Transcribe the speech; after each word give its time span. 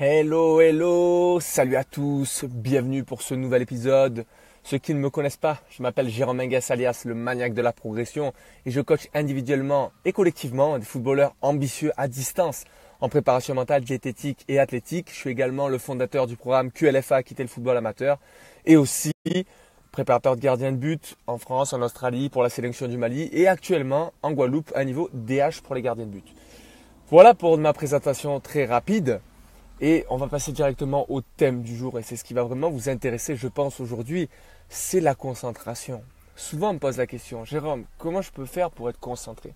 Hello, 0.00 0.60
hello, 0.60 1.40
salut 1.40 1.74
à 1.74 1.82
tous, 1.82 2.44
bienvenue 2.44 3.02
pour 3.02 3.20
ce 3.20 3.34
nouvel 3.34 3.62
épisode. 3.62 4.26
Ceux 4.62 4.78
qui 4.78 4.94
ne 4.94 5.00
me 5.00 5.10
connaissent 5.10 5.36
pas, 5.36 5.58
je 5.70 5.82
m'appelle 5.82 6.08
Jérôme 6.08 6.36
Menges 6.36 6.70
alias 6.70 7.02
le 7.04 7.16
maniaque 7.16 7.52
de 7.52 7.62
la 7.62 7.72
progression 7.72 8.32
et 8.64 8.70
je 8.70 8.80
coach 8.80 9.08
individuellement 9.12 9.90
et 10.04 10.12
collectivement 10.12 10.78
des 10.78 10.84
footballeurs 10.84 11.34
ambitieux 11.42 11.90
à 11.96 12.06
distance 12.06 12.62
en 13.00 13.08
préparation 13.08 13.56
mentale, 13.56 13.82
diététique 13.82 14.44
et 14.46 14.60
athlétique. 14.60 15.08
Je 15.10 15.16
suis 15.16 15.30
également 15.30 15.66
le 15.66 15.78
fondateur 15.78 16.28
du 16.28 16.36
programme 16.36 16.70
QLFA 16.70 17.24
Quitter 17.24 17.42
le 17.42 17.48
football 17.48 17.76
amateur 17.76 18.20
et 18.66 18.76
aussi 18.76 19.10
préparateur 19.90 20.36
de 20.36 20.40
gardien 20.40 20.70
de 20.70 20.76
but 20.76 21.16
en 21.26 21.38
France, 21.38 21.72
en 21.72 21.82
Australie 21.82 22.28
pour 22.28 22.44
la 22.44 22.50
sélection 22.50 22.86
du 22.86 22.98
Mali 22.98 23.30
et 23.32 23.48
actuellement 23.48 24.12
en 24.22 24.30
Guadeloupe 24.30 24.70
à 24.76 24.84
niveau 24.84 25.10
DH 25.12 25.60
pour 25.64 25.74
les 25.74 25.82
gardiens 25.82 26.06
de 26.06 26.12
but. 26.12 26.34
Voilà 27.10 27.34
pour 27.34 27.58
ma 27.58 27.72
présentation 27.72 28.38
très 28.38 28.64
rapide. 28.64 29.20
Et 29.80 30.04
on 30.10 30.16
va 30.16 30.26
passer 30.26 30.52
directement 30.52 31.06
au 31.08 31.20
thème 31.20 31.62
du 31.62 31.76
jour, 31.76 31.98
et 31.98 32.02
c'est 32.02 32.16
ce 32.16 32.24
qui 32.24 32.34
va 32.34 32.42
vraiment 32.42 32.68
vous 32.68 32.88
intéresser, 32.88 33.36
je 33.36 33.46
pense, 33.46 33.78
aujourd'hui, 33.78 34.28
c'est 34.68 35.00
la 35.00 35.14
concentration. 35.14 36.02
Souvent 36.34 36.70
on 36.70 36.74
me 36.74 36.78
pose 36.78 36.98
la 36.98 37.06
question, 37.06 37.44
Jérôme, 37.44 37.84
comment 37.96 38.22
je 38.22 38.32
peux 38.32 38.46
faire 38.46 38.70
pour 38.70 38.90
être 38.90 38.98
concentré? 38.98 39.54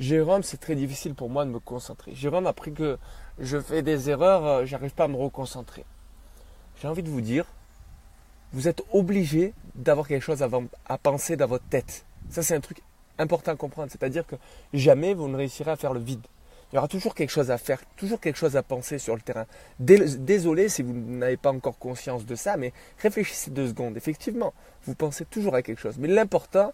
Jérôme, 0.00 0.42
c'est 0.42 0.56
très 0.56 0.74
difficile 0.74 1.14
pour 1.14 1.28
moi 1.28 1.44
de 1.44 1.50
me 1.50 1.60
concentrer. 1.60 2.14
Jérôme, 2.14 2.46
après 2.46 2.70
que 2.70 2.98
je 3.38 3.60
fais 3.60 3.82
des 3.82 4.10
erreurs, 4.10 4.46
euh, 4.46 4.64
j'arrive 4.64 4.92
pas 4.92 5.04
à 5.04 5.08
me 5.08 5.16
reconcentrer. 5.16 5.84
J'ai 6.80 6.88
envie 6.88 7.02
de 7.02 7.10
vous 7.10 7.20
dire, 7.20 7.44
vous 8.52 8.66
êtes 8.66 8.82
obligé 8.92 9.52
d'avoir 9.74 10.08
quelque 10.08 10.22
chose 10.22 10.42
à 10.42 10.98
penser 10.98 11.36
dans 11.36 11.46
votre 11.46 11.66
tête. 11.66 12.04
Ça, 12.30 12.42
c'est 12.42 12.54
un 12.54 12.60
truc 12.60 12.82
important 13.18 13.52
à 13.52 13.56
comprendre. 13.56 13.90
C'est-à-dire 13.92 14.26
que 14.26 14.36
jamais 14.72 15.14
vous 15.14 15.28
ne 15.28 15.36
réussirez 15.36 15.70
à 15.70 15.76
faire 15.76 15.92
le 15.92 16.00
vide. 16.00 16.26
Il 16.72 16.76
y 16.76 16.78
aura 16.78 16.88
toujours 16.88 17.14
quelque 17.14 17.30
chose 17.30 17.50
à 17.50 17.58
faire, 17.58 17.80
toujours 17.96 18.20
quelque 18.20 18.36
chose 18.36 18.56
à 18.56 18.62
penser 18.62 18.98
sur 18.98 19.16
le 19.16 19.20
terrain. 19.20 19.46
Désolé 19.80 20.68
si 20.68 20.82
vous 20.82 20.92
n'avez 20.92 21.36
pas 21.36 21.50
encore 21.50 21.78
conscience 21.78 22.24
de 22.24 22.34
ça, 22.36 22.56
mais 22.56 22.72
réfléchissez 22.98 23.50
deux 23.50 23.68
secondes. 23.68 23.96
Effectivement, 23.96 24.54
vous 24.84 24.94
pensez 24.94 25.24
toujours 25.24 25.54
à 25.56 25.62
quelque 25.62 25.80
chose. 25.80 25.98
Mais 25.98 26.08
l'important 26.08 26.72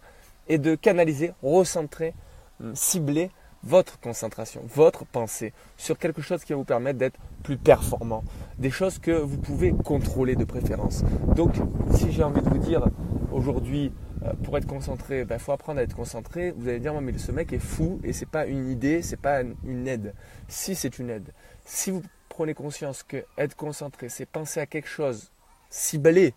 est 0.49 0.59
de 0.59 0.75
canaliser, 0.75 1.33
recentrer, 1.41 2.13
hum, 2.61 2.75
cibler 2.75 3.31
votre 3.63 3.99
concentration, 3.99 4.61
votre 4.67 5.03
pensée 5.05 5.51
sur 5.77 5.97
quelque 5.97 6.21
chose 6.21 6.43
qui 6.43 6.53
va 6.53 6.57
vous 6.57 6.63
permettre 6.63 6.99
d'être 6.99 7.17
plus 7.43 7.57
performant. 7.57 8.23
Des 8.59 8.69
choses 8.69 8.99
que 8.99 9.11
vous 9.11 9.37
pouvez 9.37 9.71
contrôler 9.71 10.35
de 10.35 10.45
préférence. 10.45 11.03
Donc, 11.35 11.55
si 11.95 12.11
j'ai 12.11 12.23
envie 12.23 12.41
de 12.41 12.49
vous 12.49 12.59
dire 12.59 12.87
aujourd'hui, 13.31 13.87
euh, 13.87 14.06
pour 14.43 14.57
être 14.57 14.67
concentré, 14.67 15.19
il 15.19 15.25
ben, 15.25 15.39
faut 15.39 15.51
apprendre 15.51 15.79
à 15.79 15.83
être 15.83 15.95
concentré. 15.95 16.51
Vous 16.51 16.67
allez 16.67 16.79
dire, 16.79 16.99
mais 17.01 17.17
ce 17.17 17.31
mec 17.31 17.53
est 17.53 17.59
fou 17.59 17.99
et 18.03 18.13
c'est 18.13 18.25
pas 18.25 18.45
une 18.45 18.69
idée, 18.69 19.01
c'est 19.01 19.19
pas 19.19 19.41
une 19.63 19.87
aide. 19.87 20.13
Si 20.47 20.75
c'est 20.75 20.99
une 20.99 21.09
aide, 21.09 21.33
si 21.65 21.91
vous 21.91 22.01
prenez 22.29 22.53
conscience 22.53 23.03
que 23.03 23.25
être 23.37 23.55
concentré, 23.55 24.09
c'est 24.09 24.25
penser 24.25 24.59
à 24.59 24.65
quelque 24.65 24.87
chose 24.87 25.31
ciblé, 25.69 26.33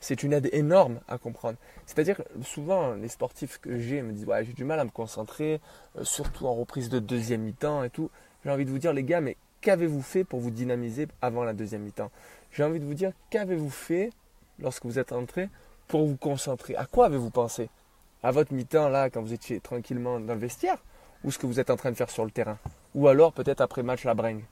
c'est 0.00 0.22
une 0.22 0.32
aide 0.32 0.48
énorme 0.52 1.00
à 1.08 1.18
comprendre. 1.18 1.58
C'est-à-dire 1.86 2.22
souvent, 2.42 2.94
les 2.94 3.08
sportifs 3.08 3.58
que 3.58 3.78
j'ai 3.78 4.02
me 4.02 4.12
disent, 4.12 4.26
ouais, 4.26 4.44
j'ai 4.44 4.52
du 4.52 4.64
mal 4.64 4.78
à 4.80 4.84
me 4.84 4.90
concentrer, 4.90 5.60
euh, 5.96 6.04
surtout 6.04 6.46
en 6.46 6.54
reprise 6.54 6.88
de 6.88 6.98
deuxième 6.98 7.42
mi-temps 7.42 7.82
et 7.84 7.90
tout. 7.90 8.10
J'ai 8.44 8.50
envie 8.50 8.64
de 8.64 8.70
vous 8.70 8.78
dire, 8.78 8.92
les 8.92 9.02
gars, 9.02 9.20
mais 9.20 9.36
qu'avez-vous 9.60 10.02
fait 10.02 10.24
pour 10.24 10.40
vous 10.40 10.50
dynamiser 10.50 11.08
avant 11.20 11.44
la 11.44 11.52
deuxième 11.52 11.82
mi-temps? 11.82 12.10
J'ai 12.52 12.62
envie 12.62 12.80
de 12.80 12.84
vous 12.84 12.94
dire, 12.94 13.12
qu'avez-vous 13.30 13.70
fait 13.70 14.10
lorsque 14.60 14.84
vous 14.86 14.98
êtes 14.98 15.12
entré 15.12 15.48
pour 15.88 16.06
vous 16.06 16.16
concentrer. 16.16 16.76
À 16.76 16.84
quoi 16.84 17.06
avez-vous 17.06 17.30
pensé? 17.30 17.70
À 18.22 18.30
votre 18.30 18.52
mi-temps, 18.52 18.88
là, 18.88 19.10
quand 19.10 19.22
vous 19.22 19.32
étiez 19.32 19.60
tranquillement 19.60 20.20
dans 20.20 20.34
le 20.34 20.40
vestiaire? 20.40 20.78
Ou 21.24 21.30
ce 21.32 21.38
que 21.38 21.46
vous 21.46 21.58
êtes 21.58 21.70
en 21.70 21.76
train 21.76 21.90
de 21.90 21.96
faire 21.96 22.10
sur 22.10 22.24
le 22.24 22.30
terrain? 22.30 22.58
Ou 22.94 23.08
alors 23.08 23.32
peut-être 23.32 23.60
après 23.60 23.82
match 23.82 24.04
la 24.04 24.14
bringue? 24.14 24.44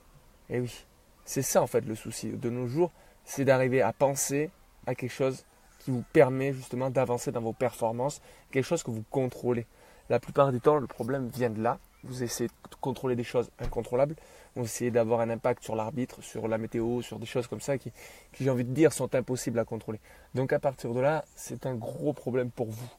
Eh 0.49 0.59
oui, 0.59 0.85
c'est 1.23 1.41
ça 1.41 1.61
en 1.61 1.67
fait 1.67 1.81
le 1.81 1.95
souci 1.95 2.29
de 2.29 2.49
nos 2.49 2.67
jours, 2.67 2.91
c'est 3.23 3.45
d'arriver 3.45 3.81
à 3.81 3.93
penser 3.93 4.49
à 4.85 4.95
quelque 4.95 5.11
chose 5.11 5.45
qui 5.79 5.91
vous 5.91 6.03
permet 6.13 6.53
justement 6.53 6.89
d'avancer 6.89 7.31
dans 7.31 7.41
vos 7.41 7.53
performances, 7.53 8.21
quelque 8.51 8.65
chose 8.65 8.83
que 8.83 8.91
vous 8.91 9.03
contrôlez. 9.09 9.65
La 10.09 10.19
plupart 10.19 10.51
du 10.51 10.59
temps, 10.59 10.77
le 10.77 10.87
problème 10.87 11.27
vient 11.27 11.49
de 11.49 11.61
là. 11.61 11.79
Vous 12.07 12.23
essayez 12.23 12.47
de 12.47 12.75
contrôler 12.81 13.15
des 13.15 13.23
choses 13.23 13.49
incontrôlables. 13.59 14.15
Vous 14.55 14.63
essayez 14.63 14.91
d'avoir 14.91 15.19
un 15.19 15.29
impact 15.29 15.63
sur 15.63 15.75
l'arbitre, 15.75 16.21
sur 16.21 16.47
la 16.47 16.57
météo, 16.57 17.01
sur 17.01 17.19
des 17.19 17.25
choses 17.25 17.47
comme 17.47 17.61
ça 17.61 17.77
qui, 17.77 17.91
j'ai 18.39 18.49
envie 18.49 18.63
de 18.63 18.73
dire, 18.73 18.93
sont 18.93 19.13
impossibles 19.13 19.59
à 19.59 19.65
contrôler. 19.65 19.99
Donc 20.33 20.53
à 20.53 20.59
partir 20.59 20.93
de 20.93 20.99
là, 20.99 21.25
c'est 21.35 21.65
un 21.65 21.75
gros 21.75 22.13
problème 22.13 22.49
pour 22.49 22.67
vous. 22.67 22.89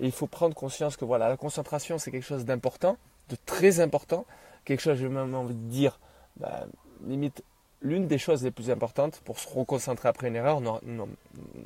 Et 0.00 0.06
il 0.06 0.12
faut 0.12 0.26
prendre 0.26 0.54
conscience 0.54 0.96
que 0.96 1.04
voilà, 1.04 1.28
la 1.28 1.36
concentration, 1.36 1.98
c'est 1.98 2.10
quelque 2.10 2.26
chose 2.26 2.44
d'important, 2.44 2.96
de 3.30 3.36
très 3.46 3.80
important, 3.80 4.26
quelque 4.64 4.80
chose, 4.80 4.98
j'ai 4.98 5.08
même 5.08 5.34
envie 5.34 5.54
de 5.54 5.68
dire, 5.68 5.98
bah, 6.36 6.66
limite 7.04 7.42
l'une 7.82 8.06
des 8.06 8.18
choses 8.18 8.42
les 8.42 8.50
plus 8.50 8.70
importantes 8.70 9.20
pour 9.24 9.38
se 9.38 9.48
reconcentrer 9.48 10.08
après 10.08 10.28
une 10.28 10.36
erreur, 10.36 10.60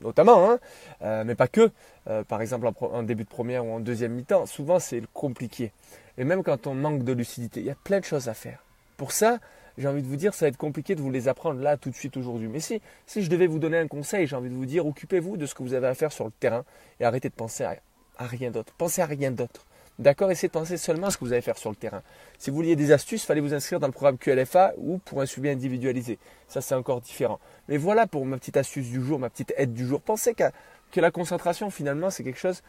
notamment, 0.03 0.51
hein, 0.51 0.59
euh, 1.03 1.25
mais 1.25 1.35
pas 1.35 1.49
que, 1.49 1.71
euh, 2.09 2.23
par 2.25 2.43
exemple 2.43 2.69
en, 2.81 3.03
début 3.03 3.25
de 3.25 3.29
première 3.29 3.65
ou 3.65 3.73
en 3.73 3.81
deuxième 3.81 4.13
mi-temps, 4.13 4.47
souvent 4.47 4.79
c'est 4.79 5.03
compliqué. 5.15 5.73
Et 6.19 6.25
même 6.25 6.43
quand 6.43 6.67
on 6.67 6.75
manque 6.75 7.05
de 7.05 7.13
lucidité, 7.13 7.61
il 7.61 7.67
y 7.67 7.71
a 7.71 7.77
plein 7.83 8.01
de 8.01 8.05
choses 8.05 8.29
à 8.29 8.35
faire. 8.35 8.63
Pour 8.97 9.13
ça, 9.13 9.39
j'ai 9.79 9.89
envie 9.89 10.03
de 10.03 10.07
vous 10.07 10.17
dire, 10.17 10.35
ça 10.35 10.45
va 10.45 10.49
être 10.51 10.59
compliqué 10.59 10.95
de 10.95 11.01
vous 11.01 11.11
les 11.11 11.29
apprendre 11.29 11.61
là 11.61 11.79
tout 11.79 11.89
de 11.89 11.95
suite 11.95 12.19
aujourd'hui. 12.19 12.49
Mais 12.49 12.61
si, 12.61 12.83
si 13.07 13.23
je 13.23 13.31
devais 13.31 13.47
vous 13.47 13.59
donner 13.59 13.79
un 13.79 13.89
conseil, 13.89 14.27
j'ai 14.27 14.37
envie 14.37 14.51
de 14.51 14.55
vous 14.55 14.67
dire, 14.67 14.87
occupez-vous 14.87 15.39
de 15.39 15.47
ce 15.47 15.55
que 15.55 15.63
vous 15.63 15.73
avez 15.73 15.87
à 15.87 15.95
faire 15.95 16.13
sur 16.13 16.27
le 16.27 16.31
terrain 16.31 16.65
et 17.01 17.05
arrêtez 17.05 17.31
de 17.31 17.35
penser 17.35 17.65
à, 17.65 17.77
à 18.19 18.27
rien 18.27 18.51
d'autre. 18.51 18.75
Pensez 18.77 19.01
à 19.01 19.07
rien 19.07 19.31
d'autre. 19.31 19.65
D'accord 19.99 20.31
Essayez 20.31 20.49
de 20.49 20.53
penser 20.53 20.79
seulement 20.79 21.09
à 21.09 21.11
ce 21.11 21.19
que 21.19 21.25
vous 21.25 21.33
allez 21.33 21.43
faire 21.43 21.59
sur 21.59 21.71
le 21.71 21.77
terrain. 21.77 22.03
Si 22.39 22.51
vous 22.51 22.57
vouliez 22.57 22.77
des 22.77 22.93
astuces, 22.93 23.25
fallait 23.25 23.41
vous 23.41 23.55
inscrire 23.55 23.79
dans 23.79 23.87
le 23.87 23.93
programme 23.93 24.17
QLFA 24.17 24.73
ou 24.79 24.99
pour 24.99 25.21
un 25.21 25.27
suivi 25.27 25.51
individualisé. 25.51 26.19
Ça, 26.49 26.61
c'est 26.61 26.75
encore 26.75 27.01
différent. 27.01 27.39
Mais 27.69 27.77
voilà 27.77 28.07
pour 28.07 28.25
ma 28.25 28.39
petite 28.39 28.57
astuce 28.57 28.89
du 28.89 29.03
jour, 29.03 29.19
ma 29.19 29.29
petite 29.29 29.53
aide 29.57 29.75
du 29.75 29.87
jour. 29.87 30.01
Pensez 30.01 30.35
que 30.35 31.01
la 31.01 31.11
concentration, 31.11 31.71
finalement, 31.71 32.11
c'est 32.11 32.25
quelque 32.25 32.39
chose 32.39 32.63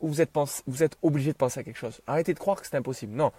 où 0.00 0.08
vous 0.08 0.20
êtes, 0.20 0.30
vous 0.66 0.82
êtes 0.82 0.96
obligé 1.02 1.32
de 1.32 1.36
penser 1.36 1.60
à 1.60 1.64
quelque 1.64 1.78
chose. 1.78 2.00
Arrêtez 2.06 2.32
de 2.32 2.38
croire 2.38 2.60
que 2.60 2.66
c'est 2.66 2.76
impossible. 2.76 3.14
Non. 3.16 3.32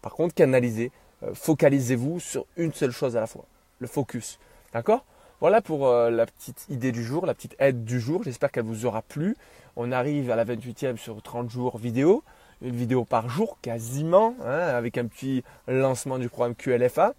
Par 0.00 0.12
contre, 0.12 0.34
canalisez, 0.34 0.92
euh, 1.22 1.34
focalisez-vous 1.34 2.20
sur 2.20 2.46
une 2.56 2.72
seule 2.72 2.90
chose 2.92 3.16
à 3.16 3.20
la 3.20 3.26
fois. 3.26 3.44
Le 3.80 3.86
focus. 3.88 4.38
D'accord? 4.72 5.04
Voilà 5.40 5.60
pour 5.60 5.88
euh, 5.88 6.10
la 6.10 6.26
petite 6.26 6.66
idée 6.68 6.92
du 6.92 7.02
jour, 7.02 7.26
la 7.26 7.34
petite 7.34 7.56
aide 7.58 7.84
du 7.84 7.98
jour. 7.98 8.22
J'espère 8.22 8.52
qu'elle 8.52 8.64
vous 8.64 8.86
aura 8.86 9.02
plu. 9.02 9.36
On 9.74 9.90
arrive 9.90 10.30
à 10.30 10.36
la 10.36 10.44
28e 10.44 10.96
sur 10.96 11.20
30 11.20 11.50
jours 11.50 11.78
vidéo 11.78 12.22
une 12.62 12.76
vidéo 12.76 13.04
par 13.04 13.28
jour 13.28 13.58
quasiment, 13.60 14.34
hein, 14.44 14.58
avec 14.58 14.98
un 14.98 15.06
petit 15.06 15.42
lancement 15.66 16.18
du 16.18 16.28
programme 16.28 16.54
QLFA. 16.54 17.14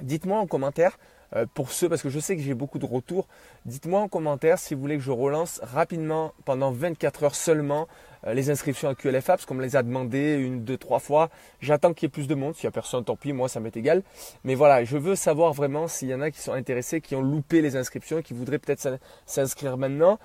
Dites-moi 0.00 0.38
en 0.38 0.46
commentaire, 0.46 0.98
euh, 1.36 1.44
pour 1.52 1.72
ceux, 1.72 1.88
parce 1.88 2.02
que 2.02 2.08
je 2.08 2.18
sais 2.18 2.36
que 2.36 2.42
j'ai 2.42 2.54
beaucoup 2.54 2.78
de 2.78 2.86
retours, 2.86 3.26
dites-moi 3.66 4.00
en 4.00 4.08
commentaire 4.08 4.58
si 4.58 4.74
vous 4.74 4.80
voulez 4.80 4.96
que 4.96 5.02
je 5.02 5.10
relance 5.10 5.60
rapidement, 5.62 6.32
pendant 6.44 6.70
24 6.70 7.24
heures 7.24 7.34
seulement, 7.34 7.86
euh, 8.26 8.32
les 8.32 8.50
inscriptions 8.50 8.88
à 8.88 8.94
QLFA, 8.94 9.34
parce 9.34 9.44
qu'on 9.44 9.54
me 9.54 9.62
les 9.62 9.76
a 9.76 9.82
demandé 9.82 10.34
une, 10.34 10.64
deux, 10.64 10.78
trois 10.78 11.00
fois. 11.00 11.28
J'attends 11.60 11.92
qu'il 11.92 12.06
y 12.06 12.08
ait 12.08 12.10
plus 12.10 12.28
de 12.28 12.34
monde. 12.34 12.54
S'il 12.54 12.66
n'y 12.66 12.68
a 12.68 12.72
personne, 12.72 13.04
tant 13.04 13.16
pis, 13.16 13.32
moi 13.32 13.48
ça 13.48 13.60
m'est 13.60 13.76
égal. 13.76 14.02
Mais 14.44 14.54
voilà, 14.54 14.84
je 14.84 14.96
veux 14.96 15.16
savoir 15.16 15.52
vraiment 15.52 15.86
s'il 15.86 16.08
y 16.08 16.14
en 16.14 16.20
a 16.20 16.30
qui 16.30 16.40
sont 16.40 16.52
intéressés, 16.52 17.00
qui 17.00 17.14
ont 17.14 17.22
loupé 17.22 17.60
les 17.60 17.76
inscriptions, 17.76 18.22
qui 18.22 18.32
voudraient 18.32 18.58
peut-être 18.58 18.98
s'inscrire 19.26 19.76
maintenant, 19.76 20.18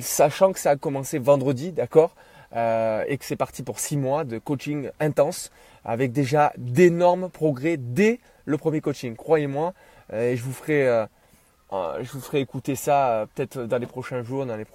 sachant 0.00 0.52
que 0.52 0.58
ça 0.58 0.70
a 0.70 0.76
commencé 0.76 1.18
vendredi, 1.18 1.72
d'accord? 1.72 2.14
Euh, 2.56 3.04
et 3.06 3.18
que 3.18 3.24
c'est 3.24 3.36
parti 3.36 3.62
pour 3.62 3.78
six 3.78 3.96
mois 3.96 4.24
de 4.24 4.38
coaching 4.38 4.90
intense 5.00 5.50
avec 5.84 6.12
déjà 6.12 6.52
d'énormes 6.56 7.28
progrès 7.28 7.76
dès 7.76 8.20
le 8.46 8.56
premier 8.56 8.80
coaching. 8.80 9.16
Croyez-moi, 9.16 9.74
euh, 10.12 10.32
et 10.32 10.36
je 10.36 10.42
vous 10.42 10.52
ferai, 10.52 10.88
euh, 10.88 11.06
je 12.02 12.10
vous 12.10 12.20
ferai 12.20 12.40
écouter 12.40 12.74
ça 12.74 13.26
peut-être 13.34 13.62
dans 13.64 13.78
les 13.78 13.86
prochains 13.86 14.22
jours, 14.22 14.46
dans 14.46 14.56
les 14.56 14.66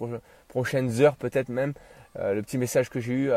prochaines 0.47 1.01
heures 1.01 1.15
peut-être 1.15 1.49
même. 1.49 1.73
le 2.15 2.41
petit 2.41 2.59
message 2.59 2.89
que 2.89 2.99
j'ai 2.99 3.13
eu 3.13 3.31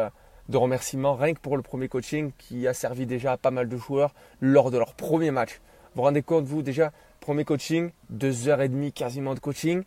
de 0.49 0.57
remerciement 0.57 1.15
rien 1.15 1.33
que 1.33 1.41
pour 1.41 1.57
le 1.57 1.63
premier 1.63 1.89
coaching 1.89 2.31
qui 2.37 2.69
a 2.69 2.75
servi 2.75 3.07
déjà 3.07 3.33
à 3.33 3.37
pas 3.39 3.51
mal 3.51 3.69
de 3.69 3.77
joueurs 3.77 4.15
lors 4.41 4.71
de 4.71 4.79
leur 4.79 4.93
premier 4.95 5.31
match. 5.31 5.61
Vous 5.95 6.03
vous 6.03 6.03
rendez 6.03 6.23
compte, 6.23 6.45
vous, 6.45 6.61
déjà, 6.61 6.93
premier 7.21 7.47
coaching, 7.47 7.91
deux 8.11 8.49
heures 8.49 8.61
et 8.61 8.69
demie 8.69 8.93
quasiment 8.93 9.35
de 9.35 9.41
coaching, 9.41 9.82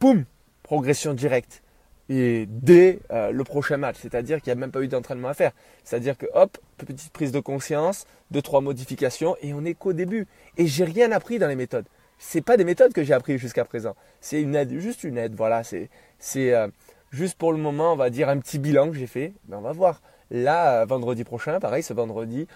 poum, 0.00 0.24
progression 0.64 1.14
directe 1.14 1.62
et 2.08 2.46
dès 2.48 3.00
euh, 3.10 3.30
le 3.30 3.44
prochain 3.44 3.76
match. 3.76 3.96
C'est-à-dire 4.00 4.40
qu'il 4.40 4.52
n'y 4.52 4.58
a 4.58 4.60
même 4.60 4.70
pas 4.70 4.82
eu 4.82 4.88
d'entraînement 4.88 5.28
à 5.28 5.34
faire. 5.34 5.52
C'est-à-dire 5.84 6.16
que 6.16 6.26
hop, 6.34 6.58
petite 6.76 7.12
prise 7.12 7.32
de 7.32 7.40
conscience, 7.40 8.06
deux, 8.30 8.42
trois 8.42 8.60
modifications 8.60 9.36
et 9.42 9.52
on 9.54 9.64
est 9.64 9.74
qu'au 9.74 9.92
début. 9.92 10.26
Et 10.56 10.66
j'ai 10.66 10.84
rien 10.84 11.12
appris 11.12 11.38
dans 11.38 11.48
les 11.48 11.56
méthodes. 11.56 11.86
C'est 12.18 12.40
pas 12.40 12.56
des 12.56 12.64
méthodes 12.64 12.92
que 12.92 13.02
j'ai 13.02 13.12
appris 13.12 13.38
jusqu'à 13.38 13.64
présent. 13.64 13.94
C'est 14.20 14.40
une 14.40 14.54
aide, 14.54 14.78
juste 14.78 15.04
une 15.04 15.18
aide. 15.18 15.34
Voilà, 15.34 15.62
c'est 15.64 15.90
euh, 16.36 16.68
juste 17.10 17.36
pour 17.36 17.52
le 17.52 17.58
moment, 17.58 17.92
on 17.92 17.96
va 17.96 18.10
dire 18.10 18.28
un 18.28 18.38
petit 18.38 18.58
bilan 18.58 18.90
que 18.90 18.96
j'ai 18.96 19.06
fait. 19.06 19.34
Mais 19.48 19.56
on 19.56 19.62
va 19.62 19.72
voir. 19.72 20.00
Là, 20.30 20.84
vendredi 20.86 21.22
prochain, 21.22 21.60
pareil, 21.60 21.84
ce 21.84 21.92
vendredi, 21.92 22.48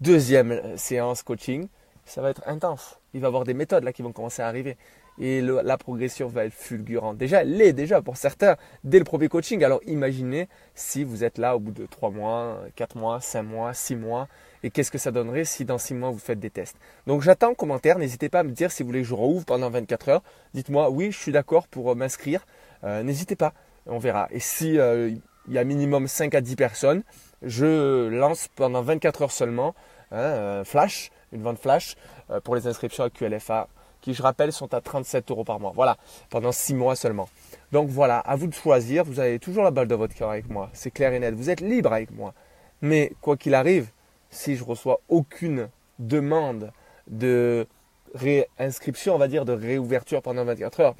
deuxième 0.00 0.78
séance 0.78 1.22
coaching. 1.22 1.68
ça 2.06 2.22
va 2.22 2.30
être 2.30 2.42
intense. 2.46 3.00
Il 3.12 3.20
va 3.20 3.26
y 3.26 3.28
avoir 3.28 3.44
des 3.44 3.52
méthodes 3.52 3.84
là 3.84 3.92
qui 3.92 4.00
vont 4.00 4.12
commencer 4.12 4.40
à 4.40 4.46
arriver. 4.46 4.78
Et 5.20 5.40
la 5.40 5.76
progression 5.78 6.28
va 6.28 6.44
être 6.44 6.52
fulgurante. 6.54 7.16
Déjà, 7.16 7.42
elle 7.42 7.56
l'est 7.56 7.72
déjà 7.72 8.00
pour 8.00 8.16
certains 8.16 8.56
dès 8.84 8.98
le 8.98 9.04
premier 9.04 9.28
coaching. 9.28 9.64
Alors 9.64 9.80
imaginez 9.86 10.48
si 10.74 11.02
vous 11.02 11.24
êtes 11.24 11.38
là 11.38 11.56
au 11.56 11.58
bout 11.58 11.72
de 11.72 11.86
3 11.86 12.10
mois, 12.10 12.60
4 12.76 12.96
mois, 12.96 13.20
5 13.20 13.42
mois, 13.42 13.74
6 13.74 13.96
mois. 13.96 14.28
Et 14.62 14.70
qu'est-ce 14.70 14.92
que 14.92 14.98
ça 14.98 15.10
donnerait 15.10 15.44
si 15.44 15.64
dans 15.64 15.78
6 15.78 15.94
mois 15.94 16.10
vous 16.10 16.18
faites 16.18 16.38
des 16.38 16.50
tests. 16.50 16.76
Donc 17.06 17.22
j'attends 17.22 17.50
en 17.50 17.54
commentaire. 17.54 17.98
N'hésitez 17.98 18.28
pas 18.28 18.40
à 18.40 18.42
me 18.44 18.52
dire 18.52 18.70
si 18.70 18.82
vous 18.82 18.88
voulez 18.88 19.02
que 19.02 19.08
je 19.08 19.14
rouvre 19.14 19.44
pendant 19.44 19.70
24 19.70 20.08
heures. 20.08 20.22
Dites-moi 20.54 20.88
oui, 20.90 21.10
je 21.10 21.18
suis 21.18 21.32
d'accord 21.32 21.66
pour 21.66 21.90
euh, 21.90 21.94
m'inscrire. 21.96 22.46
Euh, 22.84 23.02
n'hésitez 23.02 23.34
pas. 23.34 23.54
On 23.86 23.98
verra. 23.98 24.28
Et 24.30 24.40
si 24.40 24.78
euh, 24.78 25.10
il 25.48 25.52
y 25.52 25.58
a 25.58 25.64
minimum 25.64 26.06
5 26.06 26.34
à 26.36 26.40
10 26.40 26.54
personnes, 26.54 27.02
je 27.42 28.06
lance 28.08 28.48
pendant 28.54 28.82
24 28.82 29.22
heures 29.22 29.32
seulement 29.32 29.74
un 30.10 30.64
flash, 30.64 31.10
une 31.32 31.42
vente 31.42 31.58
flash 31.58 31.96
pour 32.42 32.54
les 32.54 32.66
inscriptions 32.66 33.04
à 33.04 33.10
QLFA 33.10 33.68
qui, 34.00 34.14
je 34.14 34.22
rappelle, 34.22 34.52
sont 34.52 34.72
à 34.74 34.80
37 34.80 35.30
euros 35.30 35.44
par 35.44 35.60
mois. 35.60 35.72
Voilà, 35.74 35.96
pendant 36.30 36.52
6 36.52 36.74
mois 36.74 36.96
seulement. 36.96 37.28
Donc 37.72 37.88
voilà, 37.88 38.18
à 38.18 38.36
vous 38.36 38.46
de 38.46 38.54
choisir. 38.54 39.04
Vous 39.04 39.20
avez 39.20 39.38
toujours 39.38 39.64
la 39.64 39.70
balle 39.70 39.88
de 39.88 39.94
votre 39.94 40.14
cœur 40.14 40.30
avec 40.30 40.48
moi. 40.48 40.70
C'est 40.72 40.90
clair 40.90 41.12
et 41.12 41.18
net. 41.18 41.34
Vous 41.34 41.50
êtes 41.50 41.60
libre 41.60 41.92
avec 41.92 42.10
moi. 42.10 42.34
Mais 42.80 43.12
quoi 43.20 43.36
qu'il 43.36 43.54
arrive, 43.54 43.90
si 44.30 44.56
je 44.56 44.64
reçois 44.64 45.00
aucune 45.08 45.68
demande 45.98 46.72
de 47.08 47.66
réinscription, 48.14 49.14
on 49.14 49.18
va 49.18 49.28
dire, 49.28 49.44
de 49.44 49.52
réouverture 49.52 50.22
pendant 50.22 50.44
24 50.44 50.80
heures, 50.80 50.94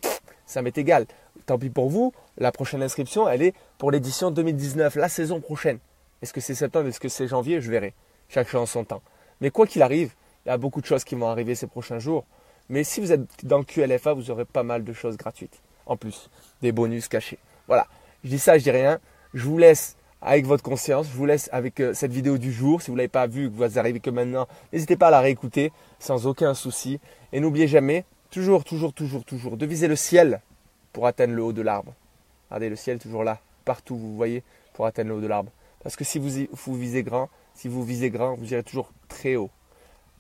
ça 0.47 0.63
m'est 0.63 0.77
égal. 0.77 1.07
Tant 1.47 1.59
pis 1.59 1.71
pour 1.71 1.89
vous, 1.89 2.13
la 2.37 2.53
prochaine 2.53 2.83
inscription, 2.83 3.29
elle 3.29 3.43
est 3.43 3.55
pour 3.79 3.91
l'édition 3.91 4.31
2019, 4.31 4.97
la 4.97 5.09
saison 5.09 5.41
prochaine. 5.41 5.79
Est-ce 6.21 6.33
que 6.33 6.41
c'est 6.41 6.55
septembre, 6.55 6.89
est-ce 6.89 7.01
que 7.01 7.09
c'est 7.09 7.29
janvier? 7.29 7.61
Je 7.61 7.71
verrai. 7.71 7.95
Chaque 8.29 8.49
chose 8.49 8.63
en 8.63 8.67
son 8.67 8.85
temps. 8.85 9.03
Mais 9.41 9.51
quoi 9.51 9.67
qu'il 9.67 9.83
arrive, 9.83 10.15
il 10.45 10.49
y 10.49 10.53
a 10.53 10.59
beaucoup 10.59 10.81
de 10.81 10.87
choses 10.87 11.05
qui 11.05 11.15
vont 11.15 11.29
arriver 11.29 11.55
ces 11.55 11.67
prochains 11.67 11.99
jours. 11.99 12.25
Mais 12.71 12.85
si 12.85 13.01
vous 13.01 13.13
êtes 13.13 13.23
dans 13.45 13.59
le 13.59 13.65
QLFA, 13.65 14.13
vous 14.13 14.31
aurez 14.31 14.45
pas 14.45 14.63
mal 14.63 14.85
de 14.85 14.93
choses 14.93 15.17
gratuites. 15.17 15.61
En 15.87 15.97
plus, 15.97 16.29
des 16.61 16.73
bonus 16.73 17.09
cachés. 17.09 17.39
Voilà. 17.67 17.87
Je 18.25 18.31
dis 18.31 18.39
ça, 18.39 18.59
je 18.59 18.65
dis 18.65 18.71
rien. 18.71 18.99
Je 19.33 19.45
vous 19.45 19.59
laisse 19.59 19.97
avec 20.21 20.47
votre 20.47 20.63
conscience. 20.63 21.07
Je 21.11 21.17
vous 21.17 21.27
laisse 21.27 21.49
avec 21.53 21.81
euh, 21.81 21.95
cette 21.95 22.13
vidéo 22.13 22.37
du 22.37 22.53
jour. 22.53 22.83
Si 22.83 22.89
vous 22.89 22.95
ne 22.95 22.99
l'avez 22.99 23.09
pas 23.09 23.27
vue, 23.27 23.51
que 23.51 23.57
vous 23.57 23.79
arrivez 23.79 24.01
que 24.01 24.11
maintenant, 24.11 24.47
n'hésitez 24.73 24.97
pas 24.97 25.09
à 25.09 25.11
la 25.11 25.21
réécouter 25.21 25.73
sans 25.99 26.27
aucun 26.27 26.55
souci. 26.55 27.01
Et 27.33 27.41
n'oubliez 27.41 27.69
jamais, 27.69 28.05
toujours, 28.31 28.65
toujours, 28.65 28.93
toujours, 28.93 29.25
toujours, 29.25 29.57
de 29.57 29.67
viser 29.67 29.89
le 29.89 29.97
ciel 29.97 30.41
pour 30.93 31.07
atteindre 31.07 31.35
le 31.35 31.43
haut 31.43 31.53
de 31.53 31.63
l'arbre. 31.63 31.95
Regardez, 32.51 32.69
le 32.69 32.77
ciel 32.77 32.99
toujours 32.99 33.25
là, 33.25 33.41
partout, 33.65 33.97
vous 33.97 34.17
voyez, 34.17 34.43
pour 34.75 34.87
atteindre 34.87 35.11
le 35.11 35.17
haut 35.17 35.21
de 35.21 35.27
l'arbre. 35.27 35.53
Parce 35.83 35.97
que 35.97 36.05
si 36.05 36.19
vous, 36.19 36.47
vous 36.51 36.75
visez 36.75 37.03
grand, 37.03 37.29
si 37.55 37.69
vous 37.69 37.85
visez 37.85 38.11
grand, 38.11 38.35
vous 38.35 38.53
irez 38.53 38.63
toujours 38.63 38.93
très 39.09 39.37
haut. 39.37 39.51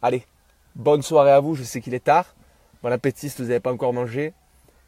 Allez, 0.03 0.25
bonne 0.75 1.03
soirée 1.03 1.33
à 1.33 1.41
vous. 1.41 1.55
Je 1.55 1.62
sais 1.62 1.81
qu'il 1.81 1.95
est 1.95 2.05
tard. 2.05 2.35
Bon 2.82 2.92
appétit 2.92 3.28
si 3.28 3.42
vous 3.42 3.48
n'avez 3.48 3.60
pas 3.60 3.72
encore 3.72 3.92
mangé. 3.92 4.32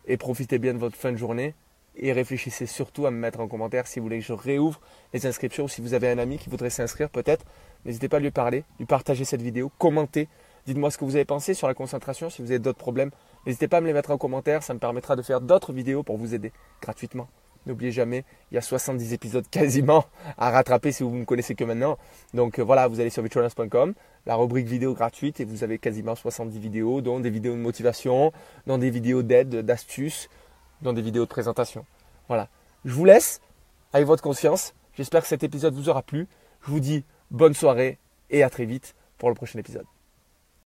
Et 0.07 0.17
profitez 0.17 0.59
bien 0.59 0.75
de 0.75 0.79
votre 0.79 0.97
fin 0.97 1.11
de 1.11 1.17
journée. 1.17 1.55
Et 1.97 2.13
réfléchissez 2.13 2.67
surtout 2.67 3.07
à 3.07 3.11
me 3.11 3.19
mettre 3.19 3.41
en 3.41 3.49
commentaire 3.49 3.89
si 3.89 3.99
vous 3.99 4.05
voulez 4.05 4.21
que 4.21 4.25
je 4.25 4.33
réouvre 4.33 4.81
les 5.13 5.27
inscriptions 5.27 5.65
ou 5.65 5.69
si 5.69 5.81
vous 5.81 5.93
avez 5.93 6.09
un 6.09 6.19
ami 6.19 6.39
qui 6.39 6.49
voudrait 6.49 6.71
s'inscrire 6.71 7.11
peut-être. 7.11 7.45
N'hésitez 7.85 8.09
pas 8.09 8.19
à 8.19 8.21
lui 8.21 8.31
parler, 8.31 8.65
lui 8.79 8.87
partager 8.87 9.25
cette 9.25 9.43
vidéo, 9.43 9.73
commentez. 9.77 10.29
Dites-moi 10.67 10.91
ce 10.91 10.99
que 10.99 11.05
vous 11.05 11.17
avez 11.17 11.25
pensé 11.25 11.53
sur 11.53 11.67
la 11.67 11.75
concentration, 11.75 12.31
si 12.31 12.43
vous 12.43 12.51
avez 12.51 12.61
d'autres 12.61 12.79
problèmes. 12.79 13.11
N'hésitez 13.45 13.67
pas 13.67 13.79
à 13.79 13.81
me 13.81 13.87
les 13.87 13.93
mettre 13.93 14.13
en 14.13 14.19
commentaire, 14.19 14.63
ça 14.63 14.73
me 14.73 14.79
permettra 14.79 15.17
de 15.17 15.23
faire 15.23 15.41
d'autres 15.41 15.73
vidéos 15.73 16.05
pour 16.05 16.17
vous 16.17 16.33
aider 16.33 16.53
gratuitement. 16.81 17.29
N'oubliez 17.67 17.93
jamais, 17.93 18.25
il 18.51 18.55
y 18.55 18.59
a 18.59 18.63
70 18.63 19.13
épisodes 19.13 19.45
quasiment 19.51 20.05
à 20.39 20.51
rattraper 20.51 20.93
si 20.93 21.03
vous 21.03 21.11
ne 21.11 21.21
me 21.21 21.25
connaissez 21.25 21.55
que 21.55 21.65
maintenant. 21.65 21.99
Donc 22.35 22.59
euh, 22.59 22.63
voilà, 22.63 22.89
vous 22.89 23.01
allez 23.01 23.11
sur 23.11 23.23
vitrunas.com, 23.23 23.95
la 24.27 24.35
rubrique 24.37 24.67
vidéo 24.67 24.95
gratuite 24.95 25.41
et 25.41 25.45
vous 25.45 25.63
avez 25.65 25.79
quasiment 25.79 26.15
70 26.15 26.59
vidéos, 26.59 27.01
dont 27.01 27.21
des 27.21 27.31
vidéos 27.31 27.55
de 27.55 27.61
motivation, 27.61 28.33
dont 28.67 28.79
des 28.79 28.91
vidéos 28.91 29.23
d'aide, 29.23 29.57
d'astuces, 29.57 30.29
dont 30.83 30.93
des 30.93 31.03
vidéos 31.03 31.25
de 31.25 31.29
présentation. 31.29 31.85
Voilà. 32.29 32.49
Je 32.85 32.93
vous 32.93 33.05
laisse 33.05 33.41
avec 33.93 34.07
votre 34.07 34.23
conscience. 34.23 34.75
J'espère 34.95 35.23
que 35.23 35.29
cet 35.29 35.43
épisode 35.43 35.75
vous 35.75 35.89
aura 35.89 36.03
plu. 36.03 36.27
Je 36.63 36.71
vous 36.71 36.81
dis 36.81 37.05
bonne 37.31 37.55
soirée 37.55 37.99
et 38.31 38.43
à 38.43 38.51
très 38.51 38.65
vite 38.65 38.95
pour 39.19 39.29
le 39.29 39.35
prochain 39.35 39.59
épisode. 39.59 39.87